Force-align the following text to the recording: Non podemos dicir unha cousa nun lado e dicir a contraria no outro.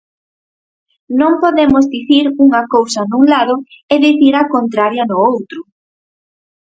Non 1.19 1.33
podemos 1.43 1.85
dicir 1.95 2.25
unha 2.45 2.61
cousa 2.73 3.01
nun 3.11 3.23
lado 3.33 3.55
e 3.93 3.95
dicir 4.05 4.33
a 4.37 4.49
contraria 4.53 5.03
no 5.09 5.17
outro. 5.33 5.59